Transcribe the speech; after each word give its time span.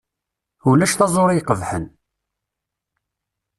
Ulac 0.69 0.91
taẓuri 0.95 1.35
iqebḥen. 1.37 1.85